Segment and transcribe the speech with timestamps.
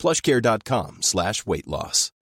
[0.00, 2.12] plushcare.com slash weight loss.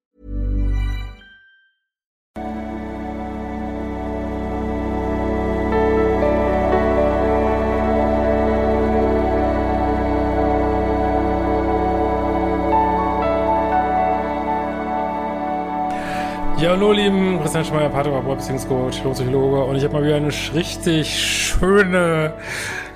[16.61, 21.09] Ja, hallo lieben, Christian Schmeier, Paartherapeut, Beziehungscoach, Psychologe und ich habe mal wieder eine richtig
[21.09, 22.35] schöne,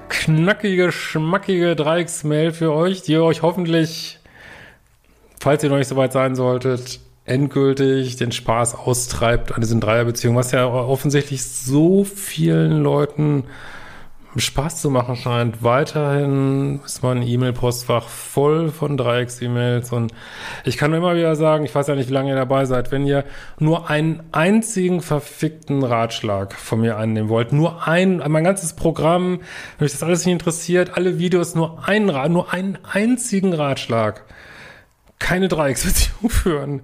[0.08, 4.18] knackige, schmackige Dreiecksmail für euch, die euch hoffentlich,
[5.42, 10.38] falls ihr noch nicht so weit sein solltet, endgültig den Spaß austreibt an diesen Dreierbeziehungen,
[10.38, 13.44] was ja offensichtlich so vielen Leuten
[14.36, 15.64] Spaß zu machen scheint.
[15.64, 20.12] Weiterhin ist mein E-Mail-Postfach voll von Dreiecks-E-Mails und
[20.64, 22.92] ich kann nur immer wieder sagen, ich weiß ja nicht, wie lange ihr dabei seid,
[22.92, 23.24] wenn ihr
[23.58, 29.40] nur einen einzigen verfickten Ratschlag von mir annehmen wollt, nur ein, mein ganzes Programm,
[29.76, 34.24] wenn euch das alles nicht interessiert, alle Videos, nur einen, nur einen einzigen Ratschlag,
[35.22, 36.80] keine Dreiecksbeziehung führen,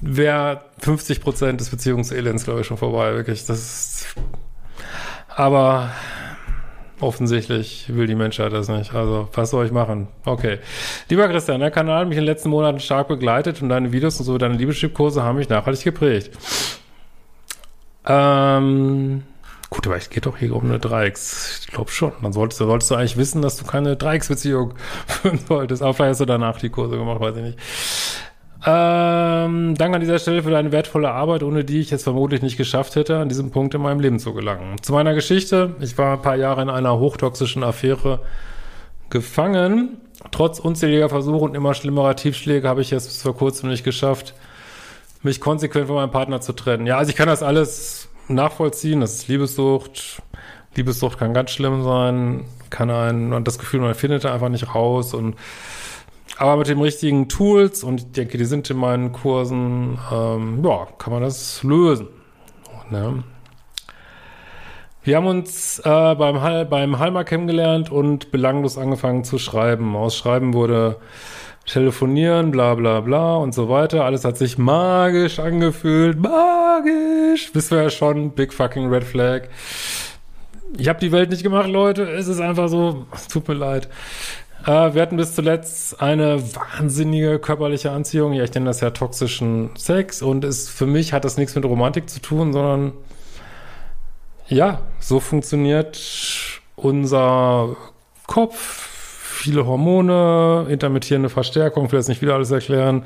[0.00, 3.46] wäre 50 Prozent des Beziehungselends, glaube ich, schon vorbei, wirklich.
[3.46, 4.14] Das ist,
[5.28, 5.90] aber
[7.00, 8.94] Offensichtlich will die Menschheit das nicht.
[8.94, 10.06] Also, was soll ich machen?
[10.24, 10.58] Okay.
[11.08, 14.18] Lieber Christian, der Kanal hat mich in den letzten Monaten stark begleitet und deine Videos
[14.20, 16.30] und so, deine Liebeschip-Kurse haben mich nachhaltig geprägt.
[18.06, 19.24] Ähm,
[19.74, 21.60] gut, aber es geht doch hier um eine Dreiecks.
[21.64, 22.12] Ich glaube schon.
[22.22, 24.74] Dann solltest solltest du eigentlich wissen, dass du keine Dreiecksbeziehung
[25.06, 25.82] führen solltest.
[25.82, 27.58] Aber vielleicht hast du danach die Kurse gemacht, weiß ich nicht.
[28.66, 32.56] Ähm, danke an dieser Stelle für deine wertvolle Arbeit, ohne die ich es vermutlich nicht
[32.56, 34.80] geschafft hätte, an diesem Punkt in meinem Leben zu gelangen.
[34.80, 35.74] Zu meiner Geschichte.
[35.80, 38.20] Ich war ein paar Jahre in einer hochtoxischen Affäre
[39.10, 39.98] gefangen.
[40.30, 44.32] Trotz unzähliger Versuche und immer schlimmerer Tiefschläge habe ich es bis vor kurzem nicht geschafft,
[45.22, 46.86] mich konsequent von meinem Partner zu trennen.
[46.86, 49.00] Ja, also ich kann das alles nachvollziehen.
[49.00, 50.22] Das ist Liebessucht.
[50.74, 52.44] Liebessucht kann ganz schlimm sein.
[52.70, 55.36] Kann ein, und das Gefühl, man findet einfach nicht raus und
[56.36, 60.88] aber mit den richtigen Tools, und ich denke, die sind in meinen Kursen, ähm, ja,
[60.98, 62.08] kann man das lösen.
[62.90, 63.22] Ne?
[65.04, 69.94] Wir haben uns äh, beim, Hall, beim Halmer kennengelernt und belanglos angefangen zu schreiben.
[69.94, 70.96] Aus Schreiben wurde
[71.66, 74.04] telefonieren, bla bla bla und so weiter.
[74.04, 76.18] Alles hat sich magisch angefühlt.
[76.18, 77.54] Magisch!
[77.54, 79.48] Wissen wir ja schon, big fucking red flag.
[80.76, 82.02] Ich habe die Welt nicht gemacht, Leute.
[82.02, 83.88] Es ist einfach so, tut mir leid.
[84.66, 88.32] Äh, wir hatten bis zuletzt eine wahnsinnige körperliche Anziehung.
[88.32, 90.22] Ja, ich nenne das ja toxischen Sex.
[90.22, 92.92] Und es, für mich hat das nichts mit Romantik zu tun, sondern
[94.48, 96.00] ja, so funktioniert
[96.76, 97.76] unser
[98.26, 98.93] Kopf.
[99.44, 103.04] Viele Hormone, intermittierende Verstärkung, will jetzt nicht wieder alles erklären.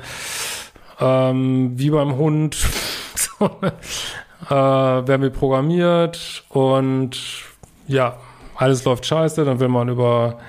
[0.97, 2.55] Ähm, wie beim Hund
[3.41, 7.19] äh, werden wir programmiert und
[7.89, 8.15] ja,
[8.55, 10.39] alles läuft scheiße, dann will man über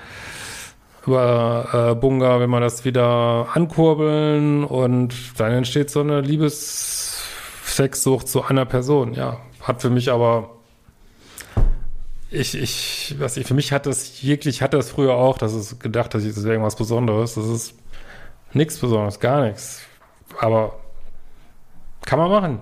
[1.05, 8.45] über äh, Bunga, wenn man das wieder ankurbeln und dann entsteht so eine Liebessexsucht zu
[8.45, 9.13] einer Person.
[9.13, 10.51] Ja, hat für mich aber
[12.31, 15.79] ich, ich, was ich, für mich hat das wirklich, hatte das früher auch, dass es
[15.79, 17.35] gedacht, dass ich, das irgendwas Besonderes.
[17.35, 17.75] Das ist
[18.53, 19.81] nichts Besonderes, gar nichts.
[20.39, 20.79] Aber
[22.05, 22.59] kann man machen.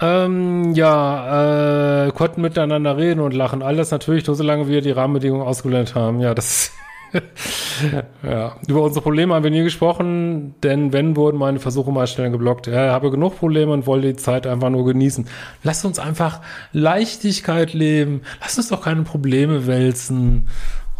[0.00, 3.62] Ähm, ja, äh, konnten miteinander reden und lachen.
[3.62, 6.20] Alles natürlich nur so lange, wie wir die Rahmenbedingungen ausgeblendet haben.
[6.20, 6.72] Ja, das
[8.22, 12.30] ja, über unsere Probleme haben wir nie gesprochen, denn wenn wurden meine Versuche mal schnell
[12.30, 12.66] geblockt.
[12.66, 15.26] Ja, ich habe genug Probleme und wollte die Zeit einfach nur genießen.
[15.62, 16.40] Lass uns einfach
[16.72, 18.22] Leichtigkeit leben.
[18.40, 20.48] Lass uns doch keine Probleme wälzen.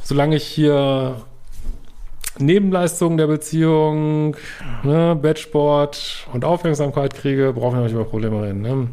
[0.02, 1.16] Solange ich hier
[2.38, 4.36] Nebenleistungen der Beziehung,
[4.82, 8.60] ne, Bettsport und Aufmerksamkeit kriege, brauchen wir nicht über Probleme reden.
[8.60, 8.88] Ne?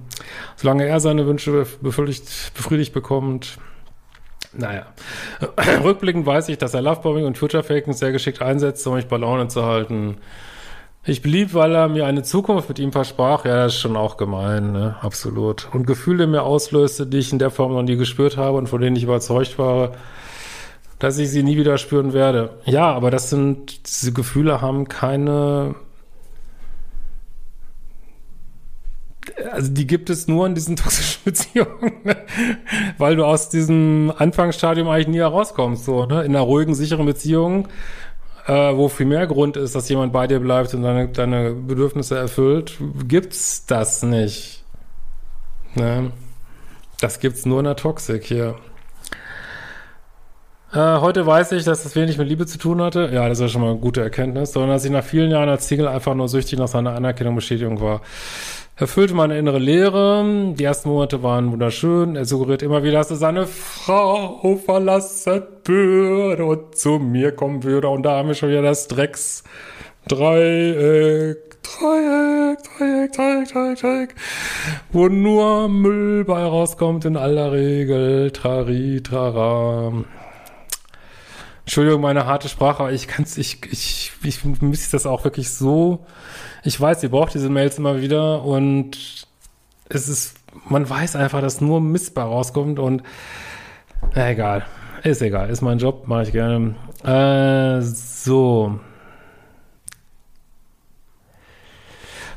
[0.55, 3.57] Solange er seine Wünsche befriedigt, befriedigt bekommt,
[4.53, 4.85] naja.
[5.83, 9.17] Rückblickend weiß ich, dass er Lovebombing und Future Faking sehr geschickt einsetzt, um mich bei
[9.17, 10.17] Laune zu halten.
[11.05, 13.43] Ich blieb, weil er mir eine Zukunft mit ihm versprach.
[13.43, 14.95] Ja, das ist schon auch gemein, ne?
[15.01, 15.67] Absolut.
[15.73, 18.79] Und Gefühle mir auslöste, die ich in der Form noch nie gespürt habe und von
[18.79, 19.91] denen ich überzeugt war,
[20.99, 22.51] dass ich sie nie wieder spüren werde.
[22.63, 25.75] Ja, aber das sind, diese Gefühle haben keine
[29.53, 32.17] also die gibt es nur in diesen toxischen Beziehungen, ne?
[32.97, 35.85] weil du aus diesem Anfangsstadium eigentlich nie herauskommst.
[35.85, 36.23] So, ne?
[36.23, 37.67] In einer ruhigen, sicheren Beziehung
[38.47, 42.17] äh, wo viel mehr Grund ist, dass jemand bei dir bleibt und deine, deine Bedürfnisse
[42.17, 42.77] erfüllt,
[43.07, 44.63] gibt's das nicht.
[45.75, 46.11] Ne?
[46.99, 48.55] Das gibt's nur in der Toxik hier.
[50.73, 53.09] Äh, heute weiß ich, dass das wenig mit Liebe zu tun hatte.
[53.13, 54.53] Ja, das ist ja schon mal eine gute Erkenntnis.
[54.53, 57.79] Sondern dass ich nach vielen Jahren als Single einfach nur süchtig nach seiner Anerkennung Bestätigung
[57.79, 58.01] war.
[58.75, 60.53] Erfüllte meine innere Leere.
[60.57, 62.15] Die ersten Monate waren wunderschön.
[62.15, 67.89] Er suggeriert immer wieder, dass er seine Frau verlassen würde und zu mir kommen würde.
[67.89, 69.43] Und da haben wir schon wieder das Drecks
[70.07, 74.15] Dreieck, Dreieck, Dreieck, Dreieck, Dreieck, Dreieck,
[74.91, 78.31] wo nur Müll bei rauskommt in aller Regel.
[78.31, 80.03] Trari, trara.
[81.65, 86.05] Entschuldigung, meine harte Sprache, aber ich kann's, ich, ich, ich müsste das auch wirklich so.
[86.63, 89.27] Ich weiß, ihr braucht diese Mails immer wieder und
[89.89, 90.37] es ist,
[90.67, 93.03] man weiß einfach, dass nur Mist bei rauskommt und
[94.13, 94.65] na, egal.
[95.03, 96.75] Ist egal, ist mein Job, mache ich gerne.
[97.03, 98.79] Äh, so.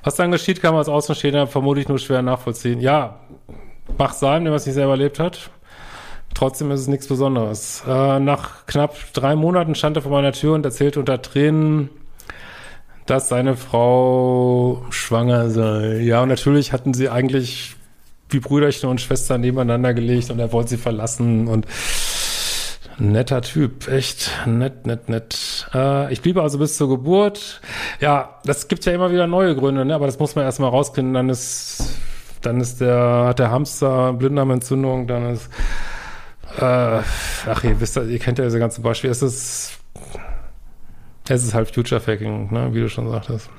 [0.02, 2.80] Was dann geschieht, kann man als Außenstehender vermutlich nur schwer nachvollziehen.
[2.80, 3.20] Ja,
[3.98, 5.50] macht sein, wenn man es nicht selber erlebt hat.
[6.36, 7.82] Trotzdem ist es nichts Besonderes.
[7.88, 11.88] Äh, nach knapp drei Monaten stand er vor meiner Tür und erzählte unter Tränen,
[13.06, 16.00] dass seine Frau schwanger sei.
[16.00, 17.76] Ja, und natürlich hatten sie eigentlich
[18.28, 21.66] wie Brüderchen und Schwestern nebeneinander gelegt und er wollte sie verlassen und
[22.98, 25.70] netter Typ, echt nett, nett, nett.
[25.72, 27.62] Äh, ich blieb also bis zur Geburt.
[27.98, 29.94] Ja, das gibt ja immer wieder neue Gründe, ne?
[29.94, 31.14] aber das muss man erstmal rauskriegen.
[31.14, 31.82] Dann ist,
[32.42, 35.48] dann ist der, hat der Hamster Blinddarmentzündung, dann ist
[36.56, 37.02] äh,
[37.48, 39.10] ach, ihr wisst, ihr kennt ja diese ganzen Beispiele.
[39.10, 39.78] Es ist,
[41.28, 43.50] es ist halt Future Faking, ne, wie du schon sagtest.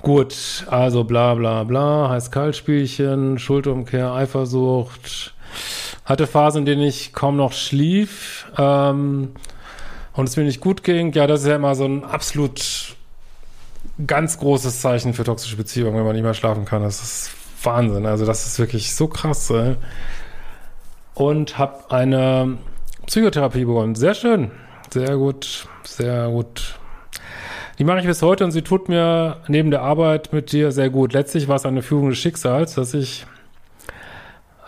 [0.00, 5.34] Gut, also bla bla bla, Heiß-Kalt-Spielchen, Schuldumkehr, Eifersucht.
[6.04, 9.30] Hatte Phasen, in denen ich kaum noch schlief ähm,
[10.14, 11.12] und es mir nicht gut ging.
[11.12, 12.96] Ja, das ist ja immer so ein absolut
[14.04, 16.82] ganz großes Zeichen für toxische Beziehungen, wenn man nicht mehr schlafen kann.
[16.82, 17.30] Das ist
[17.62, 18.06] Wahnsinn.
[18.06, 19.50] Also das ist wirklich so krass.
[19.50, 19.76] Ey
[21.14, 22.58] und habe eine
[23.06, 23.94] Psychotherapie begonnen.
[23.94, 24.50] Sehr schön,
[24.90, 26.76] sehr gut, sehr gut.
[27.78, 30.90] Die mache ich bis heute und sie tut mir neben der Arbeit mit dir sehr
[30.90, 31.12] gut.
[31.12, 33.26] Letztlich war es eine Führung des Schicksals, dass ich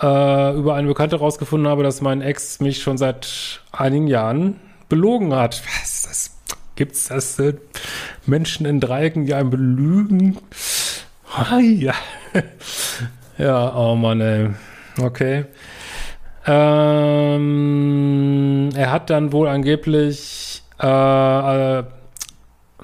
[0.00, 5.34] äh, über eine Bekannte herausgefunden habe, dass mein Ex mich schon seit einigen Jahren belogen
[5.34, 5.62] hat.
[5.80, 6.30] Was das?
[6.76, 7.38] Gibt's das?
[7.38, 7.54] Äh,
[8.26, 10.38] Menschen in Dreiecken, die einen belügen?
[11.38, 11.94] Oh, ja.
[13.38, 14.50] ja, oh Mann, ey.
[15.00, 15.44] Okay.
[16.46, 17.50] Ähm,
[18.74, 21.84] er hat dann wohl angeblich äh, äh,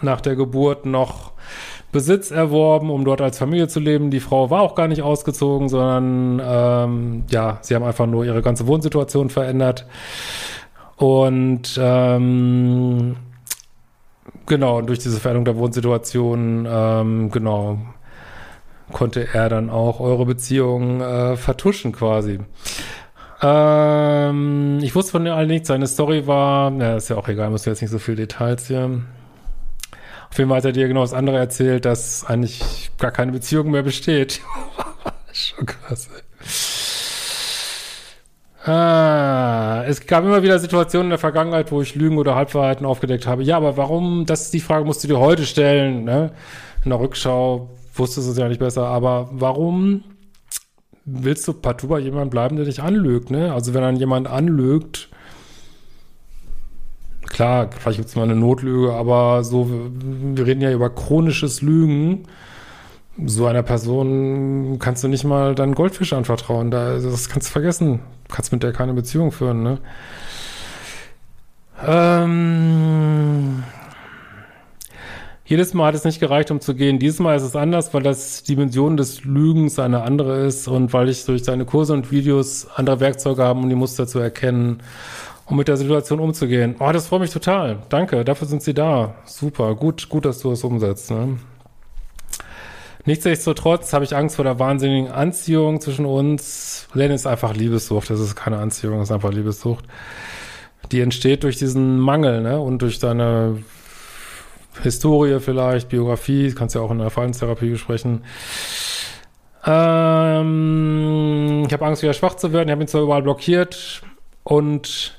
[0.00, 1.32] nach der Geburt noch
[1.92, 4.10] Besitz erworben, um dort als Familie zu leben.
[4.10, 8.42] Die Frau war auch gar nicht ausgezogen, sondern ähm, ja, sie haben einfach nur ihre
[8.42, 9.86] ganze Wohnsituation verändert.
[10.96, 13.16] Und ähm,
[14.46, 17.78] genau, durch diese Veränderung der Wohnsituation, ähm, genau,
[18.92, 22.40] konnte er dann auch eure Beziehung äh, vertuschen quasi.
[23.42, 25.68] Ähm, ich wusste von allen nichts.
[25.68, 29.02] Seine Story war, ja, ist ja auch egal, muss jetzt nicht so viel Details hier.
[30.30, 33.70] Auf jeden Fall hat er dir genau das andere erzählt, dass eigentlich gar keine Beziehung
[33.70, 34.40] mehr besteht.
[35.32, 36.22] Schon krass, ey.
[38.62, 43.26] Ah, es gab immer wieder Situationen in der Vergangenheit, wo ich Lügen oder Halbwahrheiten aufgedeckt
[43.26, 43.42] habe.
[43.42, 44.26] Ja, aber warum?
[44.26, 46.04] Das ist die Frage, musst du dir heute stellen.
[46.04, 46.32] Ne?
[46.84, 48.86] In der Rückschau wusstest du es ja nicht besser.
[48.86, 50.04] Aber warum
[51.12, 53.52] willst du partout bei jemandem bleiben, der dich anlügt, ne?
[53.52, 55.08] Also wenn dann jemand anlügt,
[57.26, 62.24] klar, vielleicht gibt es mal eine Notlüge, aber so, wir reden ja über chronisches Lügen.
[63.24, 66.70] So einer Person kannst du nicht mal deinen Goldfisch anvertrauen.
[66.70, 68.00] Da, das kannst du vergessen.
[68.28, 69.78] Du kannst mit der keine Beziehung führen, ne?
[71.86, 73.62] Ähm,
[75.50, 77.00] jedes Mal hat es nicht gereicht, um zu gehen.
[77.00, 81.08] Dieses Mal ist es anders, weil das Dimension des Lügens eine andere ist und weil
[81.08, 84.80] ich durch seine Kurse und Videos andere Werkzeuge habe, um die Muster zu erkennen,
[85.46, 86.76] um mit der Situation umzugehen.
[86.78, 87.78] Oh, das freut mich total.
[87.88, 89.16] Danke, dafür sind Sie da.
[89.24, 91.10] Super, gut, gut, dass du es umsetzt.
[91.10, 91.38] Ne?
[93.04, 96.86] Nichtsdestotrotz habe ich Angst vor der wahnsinnigen Anziehung zwischen uns.
[96.94, 98.08] Len ist einfach Liebessucht.
[98.08, 99.84] Das ist keine Anziehung, das ist einfach Liebessucht.
[100.92, 102.60] Die entsteht durch diesen Mangel ne?
[102.60, 103.64] und durch deine
[104.82, 108.24] Historie vielleicht, Biografie, kannst ja auch in der Verhaltenstherapie besprechen.
[109.66, 112.68] Ähm, ich habe Angst, wieder schwach zu werden.
[112.68, 114.02] Ich habe ihn zwar überall blockiert
[114.42, 115.14] und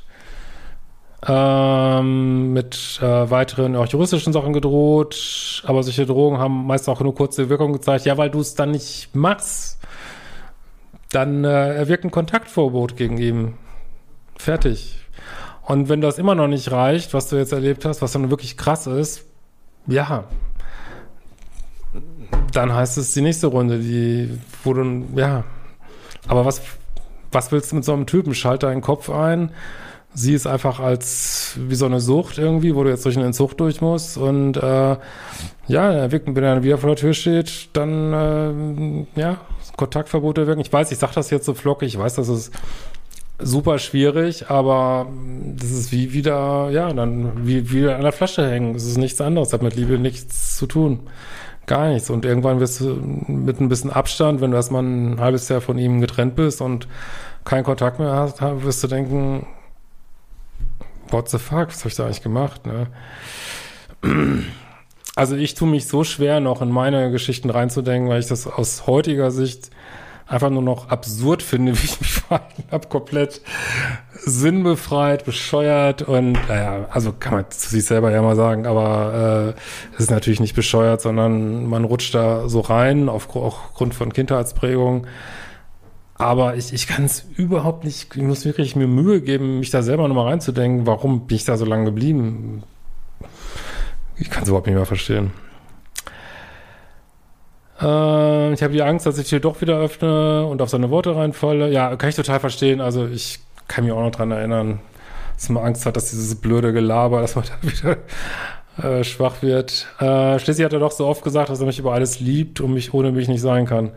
[1.27, 7.13] ähm, mit äh, weiteren auch juristischen Sachen gedroht, aber solche Drohungen haben meist auch nur
[7.13, 8.05] kurze Wirkung gezeigt.
[8.05, 9.79] Ja, weil du es dann nicht machst,
[11.11, 13.53] dann äh, erwirkt ein Kontaktverbot gegen ihn.
[14.37, 14.97] Fertig.
[15.61, 18.57] Und wenn das immer noch nicht reicht, was du jetzt erlebt hast, was dann wirklich
[18.57, 19.30] krass ist,
[19.87, 20.25] ja,
[22.53, 25.43] dann heißt es die nächste Runde, die, wo du, ja,
[26.27, 26.61] aber was,
[27.31, 28.33] was willst du mit so einem Typen?
[28.33, 29.51] Schalt deinen Kopf ein,
[30.13, 33.57] sieh es einfach als wie so eine Sucht irgendwie, wo du jetzt durch eine Entzug
[33.57, 34.17] durch musst.
[34.17, 34.97] Und äh,
[35.67, 39.37] ja, wenn er wieder vor der Tür steht, dann äh, ja,
[39.77, 40.61] Kontaktverbote wirken.
[40.61, 42.51] Ich weiß, ich sag das jetzt so flockig, ich weiß, das ist
[43.43, 45.07] super schwierig, aber
[45.55, 48.73] das ist wie wieder, ja, dann wie wieder an der Flasche hängen.
[48.73, 51.01] Das ist nichts anderes, hat mit Liebe nichts zu tun.
[51.67, 52.09] Gar nichts.
[52.09, 52.95] Und irgendwann wirst du
[53.27, 56.87] mit ein bisschen Abstand, wenn du erstmal ein halbes Jahr von ihm getrennt bist und
[57.45, 59.45] keinen Kontakt mehr hast, wirst du denken,
[61.09, 62.61] what the fuck, was habe ich da eigentlich gemacht?
[62.65, 62.87] Ne?
[65.15, 68.87] Also ich tue mich so schwer, noch in meine Geschichten reinzudenken, weil ich das aus
[68.87, 69.69] heutiger Sicht
[70.31, 73.41] einfach nur noch absurd finde, wie ich mich verhalten habe, komplett
[74.23, 79.93] sinnbefreit, bescheuert und naja, also kann man zu sich selber ja mal sagen, aber äh,
[79.95, 85.07] es ist natürlich nicht bescheuert, sondern man rutscht da so rein, auf, aufgrund von Kindheitsprägung.
[86.15, 89.81] Aber ich, ich kann es überhaupt nicht, ich muss wirklich mir Mühe geben, mich da
[89.81, 92.61] selber nochmal reinzudenken, warum bin ich da so lange geblieben?
[94.17, 95.31] Ich kann es überhaupt nicht mehr verstehen.
[97.81, 101.15] Äh, ich habe die Angst, dass ich hier doch wieder öffne und auf seine Worte
[101.15, 101.71] reinfalle.
[101.71, 102.81] Ja, kann ich total verstehen.
[102.81, 104.79] Also ich kann mich auch noch dran erinnern,
[105.35, 107.97] dass man Angst hat, dass dieses blöde Gelaber, dass man da wieder
[108.77, 109.87] äh, schwach wird.
[109.99, 112.73] Äh, schließlich hat er doch so oft gesagt, dass er mich über alles liebt und
[112.73, 113.91] mich ohne mich nicht sein kann.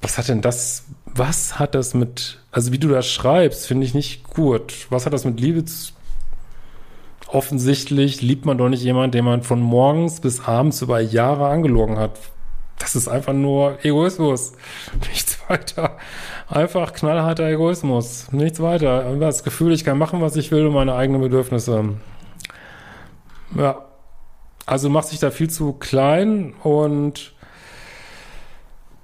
[0.00, 3.94] Was hat denn das, was hat das mit, also wie du das schreibst, finde ich
[3.94, 4.86] nicht gut.
[4.90, 5.92] Was hat das mit Liebe zu
[7.28, 11.98] offensichtlich liebt man doch nicht jemanden, den man von morgens bis abends über Jahre angelogen
[11.98, 12.18] hat.
[12.78, 14.52] Das ist einfach nur Egoismus.
[15.08, 15.96] Nichts weiter.
[16.48, 18.30] Einfach knallharter Egoismus.
[18.32, 19.16] Nichts weiter.
[19.18, 21.96] Das Gefühl, ich kann machen, was ich will und meine eigenen Bedürfnisse.
[23.56, 23.84] Ja.
[24.64, 27.32] Also macht sich da viel zu klein und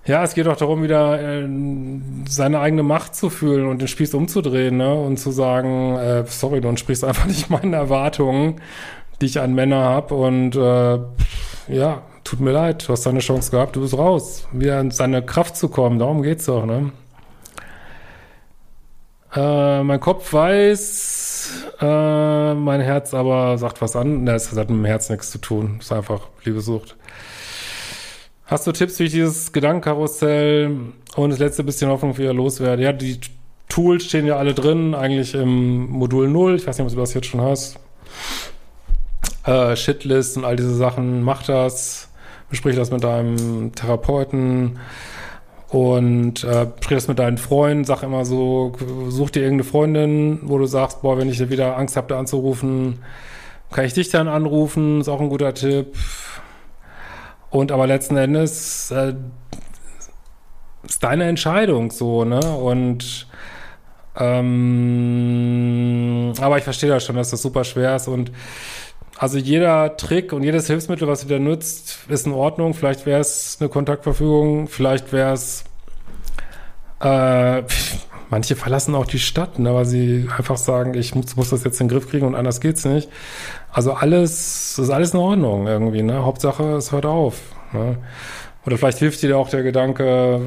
[0.07, 1.49] ja, es geht auch darum, wieder äh,
[2.29, 4.95] seine eigene Macht zu fühlen und den Spieß umzudrehen ne?
[4.95, 8.61] und zu sagen, äh, sorry, du entsprichst einfach nicht meinen Erwartungen,
[9.21, 10.99] die ich an Männer habe und äh,
[11.73, 15.23] ja, tut mir leid, du hast deine Chance gehabt, du bist raus, wieder in seine
[15.23, 16.93] Kraft zu kommen, darum geht's doch, ne?
[19.35, 24.25] Äh, mein Kopf weiß, äh, mein Herz aber sagt was an.
[24.25, 25.79] Ne, es hat mit dem Herz nichts zu tun.
[25.81, 26.97] Es ist einfach Liebesucht.
[28.47, 30.77] Hast du Tipps, wie ich dieses Gedankenkarussell
[31.17, 32.83] und das letzte bisschen Hoffnung wieder loswerde?
[32.83, 33.19] Ja, die
[33.71, 36.57] Tools stehen ja alle drin, eigentlich im Modul 0.
[36.57, 37.79] Ich weiß nicht, ob du das jetzt schon hast.
[39.47, 41.23] Äh, Shitlist und all diese Sachen.
[41.23, 42.11] Mach das.
[42.51, 44.79] Besprich das mit deinem Therapeuten.
[45.71, 47.85] Und äh, sprich das mit deinen Freunden.
[47.85, 48.73] Sag immer so,
[49.09, 52.99] such dir irgendeine Freundin, wo du sagst, boah, wenn ich wieder Angst habe, da anzurufen,
[53.73, 55.01] kann ich dich dann anrufen.
[55.01, 55.97] Ist auch ein guter Tipp
[57.55, 59.15] und aber letzten Endes äh,
[60.87, 62.41] ist deine Entscheidung so, ne?
[62.41, 63.29] Und
[64.17, 64.73] ähm,
[66.41, 68.33] aber ich verstehe das schon, dass das super schwer ist und
[69.17, 72.75] also jeder Trick und jedes Hilfsmittel, was du da nutzt, ist in Ordnung.
[72.75, 75.63] Vielleicht wäre es eine Kontaktverfügung, vielleicht wäre es
[77.01, 77.63] äh,
[78.31, 81.81] manche verlassen auch die Stadt, ne, weil sie einfach sagen, ich muss, muss das jetzt
[81.81, 83.09] in den Griff kriegen und anders geht's nicht.
[83.73, 86.25] Also alles, ist alles in Ordnung irgendwie, ne?
[86.25, 87.41] Hauptsache, es hört auf.
[87.73, 87.99] Ne?
[88.67, 90.41] Oder vielleicht hilft dir auch der Gedanke,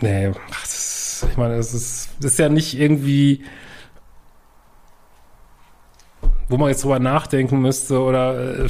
[0.00, 3.44] nee, ach, ist, ich meine, es ist, ist ja nicht irgendwie,
[6.48, 8.68] wo man jetzt drüber nachdenken müsste oder äh,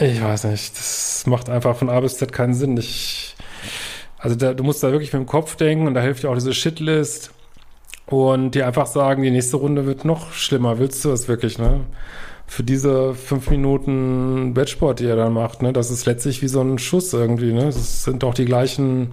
[0.00, 2.76] ich weiß nicht, das macht einfach von A bis Z keinen Sinn.
[2.78, 3.29] Ich,
[4.20, 6.34] also da, du musst da wirklich mit dem Kopf denken und da hilft dir auch
[6.34, 7.32] diese Shitlist
[8.06, 10.78] und dir einfach sagen, die nächste Runde wird noch schlimmer.
[10.78, 11.80] Willst du das wirklich, ne?
[12.46, 15.72] Für diese fünf Minuten Bettsport, die er dann macht, ne?
[15.72, 17.66] Das ist letztlich wie so ein Schuss irgendwie, ne?
[17.66, 19.12] Das sind doch die gleichen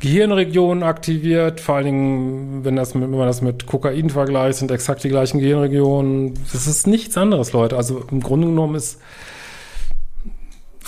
[0.00, 4.70] Gehirnregionen aktiviert, vor allen Dingen, wenn, das mit, wenn man das mit Kokain vergleicht, sind
[4.70, 6.34] exakt die gleichen Gehirnregionen.
[6.52, 7.76] Das ist nichts anderes, Leute.
[7.76, 9.00] Also im Grunde genommen ist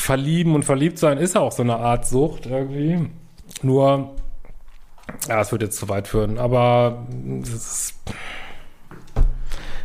[0.02, 3.08] Verlieben und Verliebtsein ist auch so eine Art Sucht irgendwie.
[3.62, 4.10] Nur
[5.28, 7.06] ja, es wird jetzt zu weit führen, aber
[7.40, 8.02] das ist.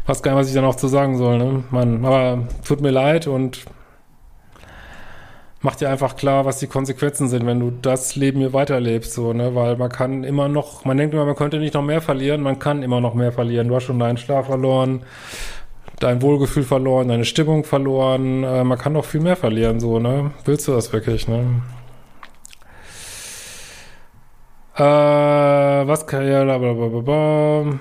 [0.07, 1.63] Weiß gar nicht, was ich da noch zu sagen soll, ne?
[1.69, 3.65] Mann, aber tut mir leid und
[5.61, 9.33] mach dir einfach klar, was die Konsequenzen sind, wenn du das Leben hier weiterlebst, so,
[9.33, 9.53] ne?
[9.53, 12.57] Weil man kann immer noch, man denkt immer, man könnte nicht noch mehr verlieren, man
[12.57, 13.67] kann immer noch mehr verlieren.
[13.67, 15.03] Du hast schon deinen Schlaf verloren,
[15.99, 20.31] dein Wohlgefühl verloren, deine Stimmung verloren, äh, man kann noch viel mehr verlieren, so, ne?
[20.45, 21.61] Willst du das wirklich, ne?
[24.75, 24.81] Äh,
[25.87, 27.79] was kann ja, blablabla.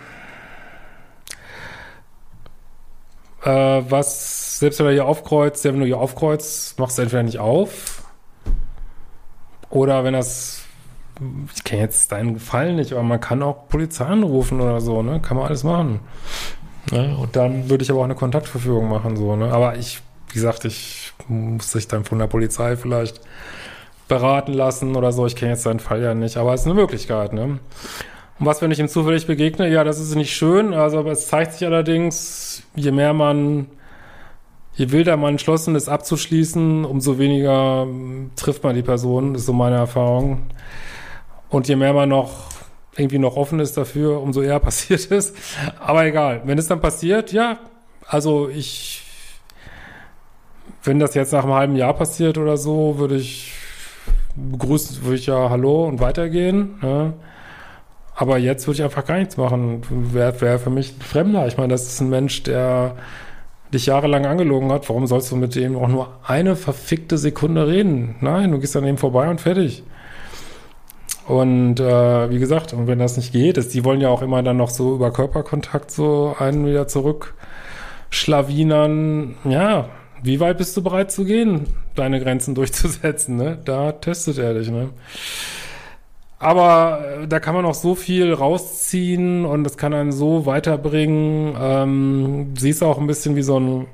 [3.44, 7.38] Äh, was, selbst wenn er hier aufkreuzt, wenn du hier aufkreuzt, machst du entweder nicht
[7.38, 8.02] auf.
[9.68, 10.64] Oder wenn das,
[11.54, 15.20] ich kenne jetzt deinen Gefallen nicht, aber man kann auch Polizei anrufen oder so, ne?
[15.20, 16.00] Kann man alles machen.
[16.93, 17.16] Ne?
[17.16, 19.52] Und dann würde ich aber auch eine Kontaktverfügung machen, so, ne?
[19.52, 23.21] Aber ich, wie gesagt, ich muss sich dann von der Polizei vielleicht
[24.09, 25.26] beraten lassen oder so.
[25.26, 27.59] Ich kenne jetzt seinen Fall ja nicht, aber es ist eine Möglichkeit, ne?
[28.38, 29.69] Und was, wenn ich ihm zufällig begegne?
[29.69, 30.75] Ja, das ist nicht schön.
[30.75, 33.66] Also, aber es zeigt sich allerdings, je mehr man,
[34.75, 39.55] je wilder man entschlossen ist abzuschließen, umso weniger hm, trifft man die Person, ist so
[39.55, 40.43] meine Erfahrung.
[41.49, 42.50] Und je mehr man noch
[42.96, 45.34] irgendwie noch offen ist dafür, umso eher passiert es.
[45.78, 46.42] Aber egal.
[46.44, 47.58] Wenn es dann passiert, ja,
[48.06, 49.02] also ich,
[50.84, 53.52] wenn das jetzt nach einem halben Jahr passiert oder so, würde ich
[54.36, 56.78] begrüßen, würde ich ja Hallo und weitergehen.
[56.82, 57.14] Ne?
[58.14, 59.82] Aber jetzt würde ich einfach gar nichts machen.
[59.90, 61.46] Wäre wär für mich ein Fremder.
[61.46, 62.96] Ich meine, das ist ein Mensch, der
[63.74, 64.88] dich jahrelang angelogen hat.
[64.88, 68.16] Warum sollst du mit dem auch nur eine verfickte Sekunde reden?
[68.20, 69.82] Nein, du gehst an ihm vorbei und fertig.
[71.26, 74.42] Und äh, wie gesagt, und wenn das nicht geht, ist, die wollen ja auch immer
[74.42, 77.35] dann noch so über Körperkontakt so einen wieder zurück
[78.11, 79.35] schlawinern.
[79.45, 79.88] Ja,
[80.23, 83.37] wie weit bist du bereit zu gehen, deine Grenzen durchzusetzen?
[83.37, 83.59] Ne?
[83.64, 84.71] Da testet er dich.
[84.71, 84.90] Ne?
[86.38, 91.56] Aber äh, da kann man auch so viel rausziehen und das kann einen so weiterbringen.
[91.61, 93.87] Ähm, siehst auch ein bisschen wie so ein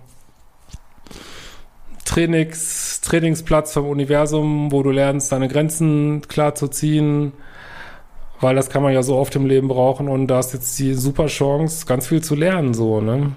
[2.13, 7.33] Trainings, Trainingsplatz vom Universum, wo du lernst, deine Grenzen klar zu ziehen,
[8.39, 10.93] weil das kann man ja so oft im Leben brauchen und da ist jetzt die
[10.93, 13.33] super Chance, ganz viel zu lernen, so, ne?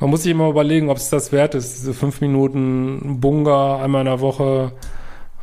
[0.00, 4.02] Man muss sich immer überlegen, ob es das wert ist, diese fünf Minuten Bunga einmal
[4.02, 4.72] in der Woche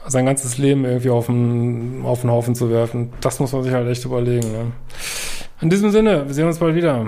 [0.05, 3.11] sein ganzes Leben irgendwie auf den, auf den Haufen zu werfen.
[3.21, 4.51] Das muss man sich halt echt überlegen.
[4.51, 4.71] Ne?
[5.61, 7.07] In diesem Sinne, wir sehen uns bald wieder.